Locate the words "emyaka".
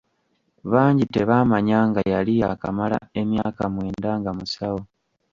3.21-3.63